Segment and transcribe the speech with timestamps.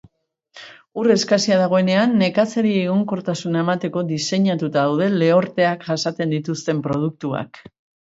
[1.01, 7.67] Ur-eskasia dagoenean nekazariei egonkortasuna emateko diseinatuta daude lehorteak jasaten dituzten produktuak.